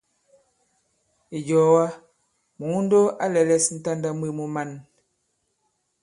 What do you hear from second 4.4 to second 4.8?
man.